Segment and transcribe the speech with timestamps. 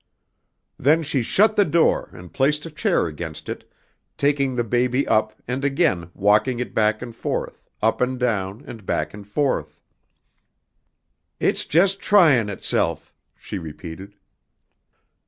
[0.79, 3.71] Then she shut the door and placed a chair against it,
[4.17, 8.83] taking the baby up and again walking it back and forth, up and down and
[8.83, 9.79] back and forth.
[11.39, 14.15] "It's just tryin' itself," she repeated.